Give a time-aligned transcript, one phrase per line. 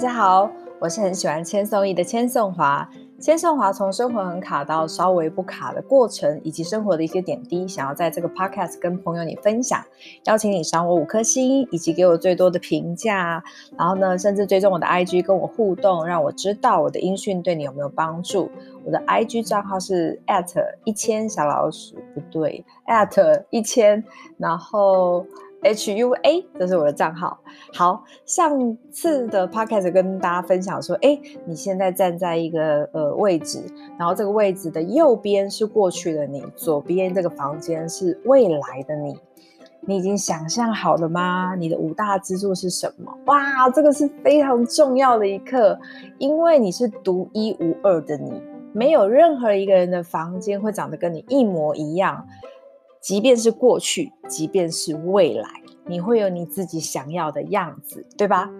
[0.00, 2.88] 大家好，我是很喜欢千颂伊的千颂华。
[3.20, 9.78] 千颂华从生活很卡到稍微不卡的过程，以及生活的一些点滴，想要在这个 podcast 跟朋友你分享。
[10.24, 13.44] 邀请你赏我五颗星，以及给我最多的评价。
[13.76, 18.50] 然后呢，甚至追踪我的 IG 跟我互动，让我知道我的音讯对你有没有帮助。
[18.86, 20.50] 我的 IG 账号是 at
[20.84, 24.02] 一千小老鼠，不对，at 一千，
[24.38, 25.26] 然后。
[25.62, 27.38] H U A，这是我的账号。
[27.74, 33.62] 好，上次的 podcast 跟大家分享说，哎，你现在站在一个呃位置，
[33.98, 39.18] 然后这个位置的右边是过去的你，左边这个房间是未来的你。
[39.82, 41.54] 你已经想象好了吗？
[41.54, 43.10] 你的五大支柱是什么？
[43.26, 45.78] 哇，这个是非常重要的一刻，
[46.18, 48.42] 因为你是独一无二的你，
[48.72, 52.26] 没有任何一个人的房间会长得跟你一模一样。
[53.00, 55.48] 即便是过去，即便是未来，
[55.86, 58.50] 你会有你自己想要的样子，对吧？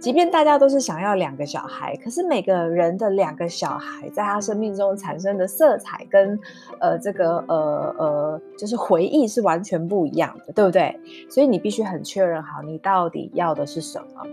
[0.00, 6.38] 即便大家都是想要两个小孩，可是每个人的两个小孩在他生命中产生的色彩跟
[6.78, 10.96] 呃这个呃呃就是回忆是完全不一样的，对不对？
[11.28, 14.24] 所以你必须很确认好你到底要的是什么。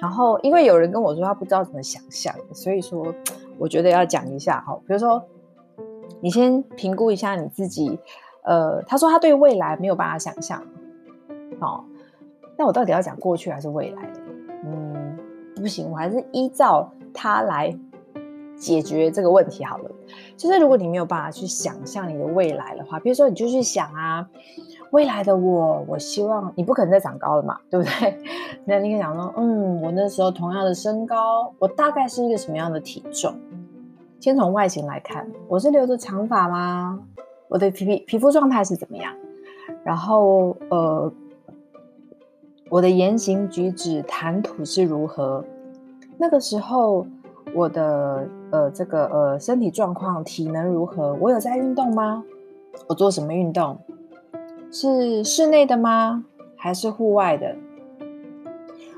[0.00, 3.14] 然后，因为有人跟我说他不知道怎么想象，所以说
[3.58, 4.74] 我觉得要讲一下哈。
[4.86, 5.22] 比如说，
[6.22, 7.98] 你先评估一下你自己。
[8.44, 10.60] 呃，他说他对未来没有办法想象，
[11.62, 11.84] 哦，
[12.56, 14.10] 那我到底要讲过去还是未来？
[14.64, 15.16] 嗯，
[15.56, 17.76] 不行，我还是依照他来
[18.56, 19.90] 解决这个问题好了。
[20.36, 24.28] 就是如果你没有办法去想象你的未来的话，比如说你就去想啊，
[24.90, 28.18] 未来的我，我希望你不可能再长高了嘛，对不对？
[28.64, 33.34] 那你可以想说，嗯，我那时候同样的身高，我大概是一个什么样的体重？
[34.20, 37.00] 先从外形来看，我是留着长发吗？
[37.48, 39.12] 我的皮皮皮肤状态是怎么样？
[39.84, 41.12] 然后呃，
[42.72, 45.44] 我的言行举止、谈吐是如何？
[46.16, 47.06] 那个时候
[47.54, 51.12] 我的呃这个呃身体状况、体能如何？
[51.20, 52.24] 我有在运动吗？
[52.86, 53.76] 我做什么运动？
[54.70, 56.24] 是室内的吗？
[56.56, 57.54] 还是户外的？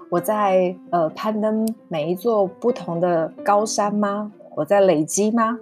[0.08, 4.30] 我在呃攀登每一座不同的高山吗？
[4.54, 5.58] 我在累积吗？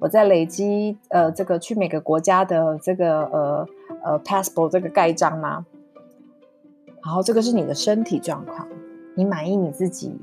[0.00, 3.68] 我在累积呃，这个去每个国家的这个呃
[4.02, 5.64] 呃 passport 这个盖章吗？
[7.04, 8.66] 然后这个是你的身体状况，
[9.14, 10.16] 你满意你自己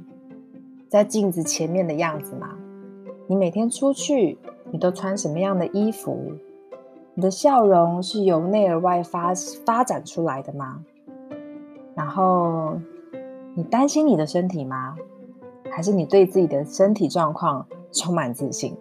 [0.88, 2.56] 在镜子前面的样子吗？
[3.28, 4.38] 你每天出去，
[4.72, 6.32] 你都穿什么样的衣服？
[7.14, 9.34] 你的笑容是由内而外发
[9.66, 10.84] 发展出来的吗？
[11.96, 12.80] 然后
[13.56, 14.96] 你担心你的身体吗？
[15.70, 18.76] 还是你对自己的身体状况充满自信？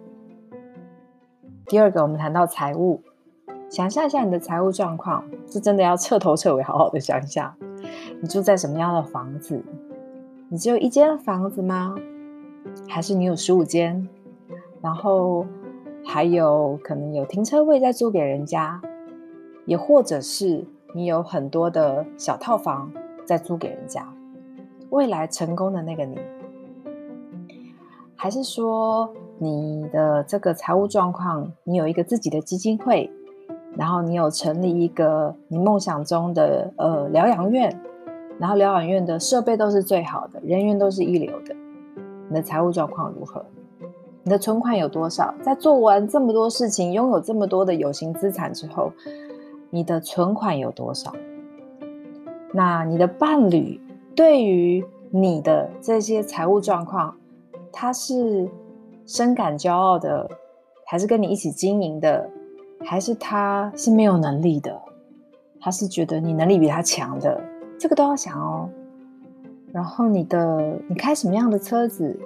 [1.65, 3.01] 第二个，我们谈到财务，
[3.69, 7.55] 想象一下你的财务状况，是真的要彻头彻尾好好的想一下。
[8.21, 9.61] 你住在什么样的房子？
[10.49, 11.95] 你只有一间房子吗？
[12.87, 14.07] 还是你有十五间？
[14.81, 15.45] 然后
[16.05, 18.81] 还有可能有停车位在租给人家，
[19.65, 22.91] 也或者是你有很多的小套房
[23.25, 24.07] 在租给人家。
[24.89, 26.17] 未来成功的那个你，
[28.15, 33.11] 还是说，你的这个财务状况，你有一个自己的基金会，
[33.75, 37.79] 然后你有成立一个你梦想中的呃疗养院，
[38.39, 41.55] 然后疗养院的设备都是最好的，人员都是一流的。
[42.27, 43.45] 你的财务状况如何？
[44.23, 45.33] 你的存款有多少？
[45.41, 48.91] 在做完这么多事情，拥有这么多的有形资产之后，
[49.69, 51.13] 你的存款有多少？
[52.53, 53.79] 那你的伴侣
[54.15, 57.15] 对于你的这些财务状况，
[57.71, 58.49] 他是？
[59.05, 60.29] 深感骄傲的，
[60.85, 62.29] 还是跟你一起经营的，
[62.85, 64.79] 还是他是没有能力的，
[65.59, 67.39] 他是觉得你能力比他强的，
[67.77, 68.69] 这个都要想哦。
[69.71, 72.19] 然后你的，你开什么样的车子？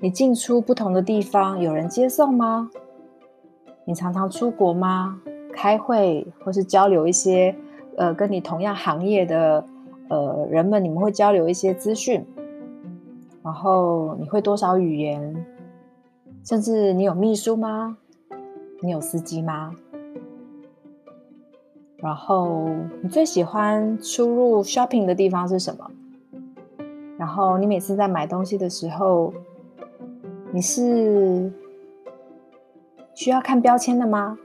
[0.00, 2.70] 你进出不同的地方，有人接送吗？
[3.84, 5.20] 你常常出国吗？
[5.52, 7.54] 开会或是交流一些，
[7.96, 9.64] 呃，跟你同样行业的，
[10.08, 12.24] 呃，人们，你们会交流一些资讯。
[13.42, 15.46] 然后你会多少语言？
[16.44, 17.96] 甚至你有秘书吗？
[18.80, 19.74] 你有司机吗？
[21.96, 22.68] 然后
[23.02, 25.90] 你最喜欢出入 shopping 的地方是什么？
[27.18, 29.34] 然后你每次在买东西的时候，
[30.52, 31.52] 你是
[33.14, 34.38] 需要看标签的吗？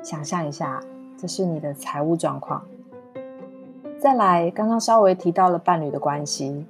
[0.00, 0.80] 想象一下，
[1.16, 2.64] 这是你的财务状况。
[3.98, 6.64] 再来，刚刚稍微提到了伴侣的关系。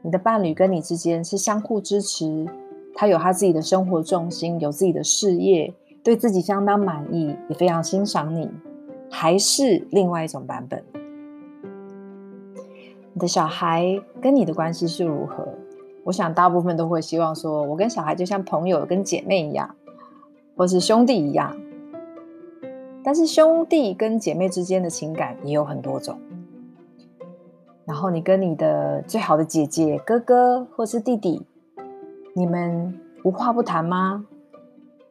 [0.00, 2.44] 你的伴侣跟你之间是相互支持，
[3.02, 8.48] 他有他自己的生活重心，有自己的事业，对自己相当满意，也非常欣赏你，
[9.10, 10.84] 还是另外一种版本？
[13.12, 15.48] 你的小孩跟你的关系是如何？
[16.04, 19.74] 我想大部分都会希望说，我跟小孩就像朋友、跟姐妹一样，
[20.56, 21.60] 或是兄弟一样。
[23.02, 26.16] 但是兄弟跟姐妹之间的情感也有很多种。
[27.84, 31.42] 然后你跟你的最好的姐姐、哥哥或是弟弟，
[32.34, 34.24] 你们无话不谈吗？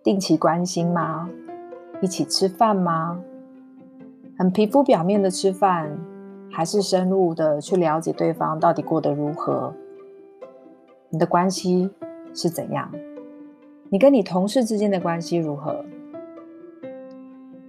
[0.02, 1.30] 定期关心吗？
[2.02, 3.22] 一起吃饭吗？
[4.40, 5.96] 很皮肤表面的吃饭，
[6.52, 9.72] 还是深入的去了解对方到底过得如何？
[11.10, 11.92] 你的关系
[12.34, 12.92] 是怎样？
[13.90, 15.86] 你跟你同事之间的关系如何？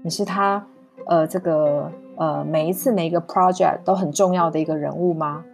[0.00, 0.66] 你是他
[1.04, 5.44] 呃这个呃每一次每一个 project 都很重要的一个人物吗？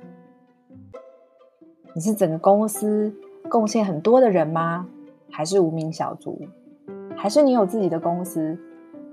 [1.94, 3.12] 你是整个公司
[3.49, 4.87] 贡献很多的人吗？
[5.31, 6.47] 还是无名小卒？
[7.17, 8.56] 还是你有自己的公司，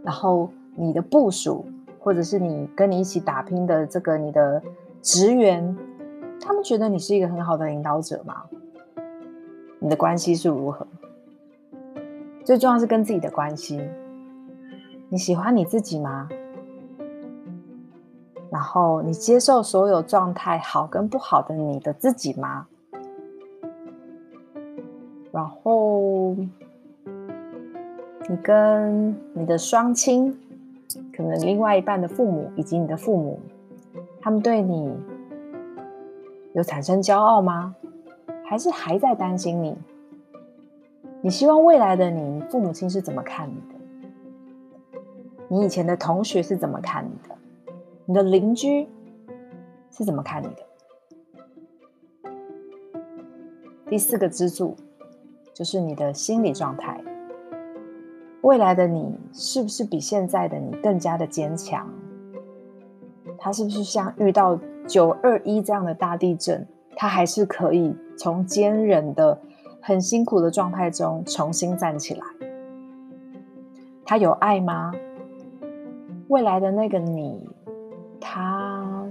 [0.04, 1.66] 然后你的部属，
[2.00, 4.62] 或者是你跟你一起打拼的这个你的
[5.02, 5.76] 职员，
[6.40, 8.44] 他们觉得你是一个很好的领导者吗？
[9.80, 10.86] 你的关系是如何？
[12.44, 13.81] 最重要是跟自己的关系，
[15.10, 16.30] 你喜欢你自己吗？
[18.52, 22.68] 然后你接受所有状态好跟不好的你的自己吗？
[28.36, 30.38] 你跟你的双亲，
[31.16, 33.40] 可能另外一半的父母以及你的父母，
[34.20, 34.94] 他们对你
[36.52, 37.74] 有产生骄傲吗？
[38.44, 39.78] 还是还在担心你？
[41.22, 45.00] 你希望未来的你，你父母亲是怎么看你的？
[45.48, 47.34] 你以前的同学是怎么看你的？
[48.04, 48.86] 你的邻居
[49.92, 52.31] 是怎么看你的？
[53.88, 54.76] 第四个支柱
[55.54, 57.02] 就是你的心理状态。
[58.45, 61.89] 未来的你是不是比现在的你更加的坚强？
[63.39, 66.63] 他是不是像遇到九二一这样的大地震，
[66.95, 69.39] 他还是可以从坚韧的、
[69.81, 72.21] 很辛苦的状态中重新站起来？
[74.06, 74.94] 他有爱吗？
[76.27, 77.50] 未来的那个你，
[78.21, 79.07] 他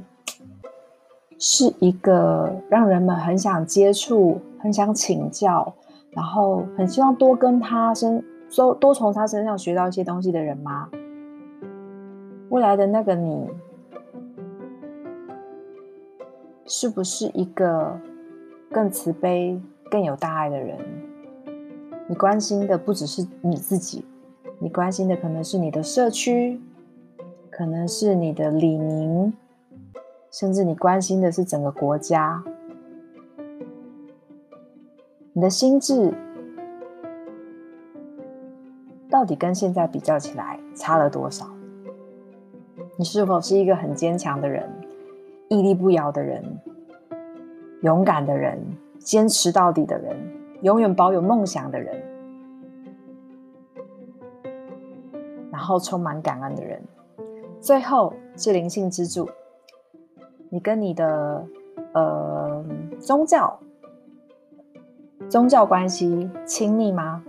[1.41, 5.75] 是一个让人们很想接触、很想请教，
[6.13, 8.23] 然后很希望多跟他生。
[8.57, 10.89] 多多从他身上学到一些东西的人吗？
[12.51, 13.49] 未来的那个你，
[16.65, 17.99] 是不是一个
[18.71, 19.61] 更慈悲、
[19.91, 20.79] 更有大爱的人？
[22.07, 24.05] 你关心的不只是你自己，
[24.61, 26.61] 你关心的可能是你的社区，
[27.51, 29.33] 可能是你的李宁，
[30.31, 32.45] 甚至你关心的是整个国家。
[35.33, 36.15] 你的心智。
[39.25, 41.47] 到底跟现在比较起来差了多少？
[42.99, 44.71] 你是否是一个很坚强的人、
[45.49, 46.45] 屹立不摇的人、
[47.81, 48.61] 勇敢的人、
[48.99, 50.15] 坚持到底的人、
[50.61, 52.03] 永远保有梦想的人，
[55.51, 56.83] 然后充满感恩的人？
[57.63, 59.27] 最后是灵性支柱，
[60.51, 61.47] 你跟你的
[61.95, 62.63] 呃
[63.01, 63.59] 宗教
[65.31, 67.25] 宗教关系亲密吗？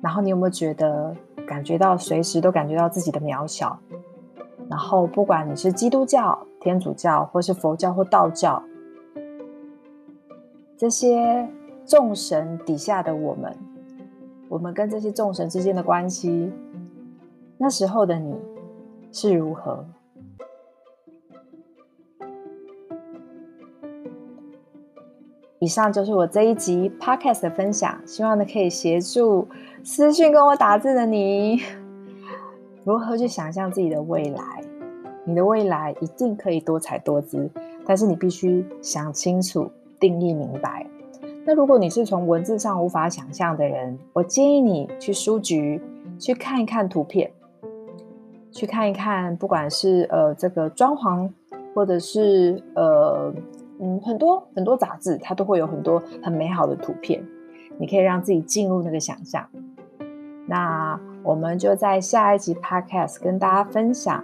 [0.00, 1.14] 然后你有没有觉得
[1.46, 3.78] 感觉到随时都感觉到自己的渺小？
[4.68, 8.62] 然后不管你是基督教、天主教，或是佛教或道教，
[10.76, 11.48] 这些
[11.84, 13.56] 众神底下的我们，
[14.48, 16.52] 我们跟这些众神之间的关系，
[17.58, 18.34] 那时候的你
[19.12, 19.84] 是如何？
[25.58, 29.48] 以上就是我这一集 Podcast 的分享，希望呢可以协助
[29.88, 31.62] 私信跟我打字的你，
[32.82, 34.60] 如何去想象自己的未来。
[35.24, 37.48] 你的未来一定可以多彩多姿，
[37.86, 40.84] 但是你必须想清楚、定义明白。
[41.44, 45.80] 那如果你是从文字上无法想象的人，我建议你去书局
[46.18, 47.30] 去看一看图片，
[48.50, 51.30] 去看一看，不管是呃这个装潢，
[51.72, 53.32] 或者是呃。
[53.78, 57.22] 嗯，很多很多杂志，它都会有很多很美好的图片，
[57.78, 59.46] 你可以让自己进入那个想象。
[60.46, 64.22] 那我们就在下一集 Podcast 跟大家分享，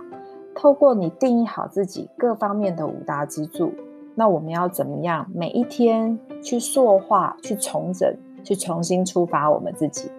[0.54, 3.72] 透过你定义好自己各方面的五大支柱，
[4.14, 10.10] 那我们要怎么样每一天去塑化、去重整、去重新出发我们自己？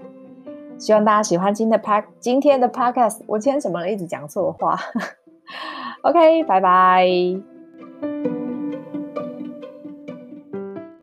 [0.78, 3.22] 希望大家喜欢今天的 Pod 今天的 Podcast。
[3.28, 3.88] 我今天怎么？
[3.88, 4.78] 一直讲错话。
[6.04, 7.53] OK，拜拜。